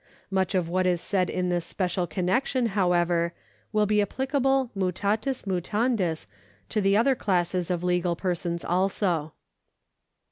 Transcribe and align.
Much 0.31 0.55
of 0.55 0.67
what 0.67 0.87
is 0.87 0.99
said 0.99 1.29
in 1.29 1.49
this 1.49 1.63
special 1.63 2.07
connection, 2.07 2.65
however, 2.73 3.33
will 3.71 3.85
be 3.85 3.97
appUcable 4.01 4.71
mutatis 4.75 5.43
mutandis 5.43 6.25
to 6.69 6.81
the 6.81 6.97
other 6.97 7.13
classes 7.13 7.69
of 7.69 7.83
legal 7.83 8.15
persons 8.15 8.65
also. 8.65 9.33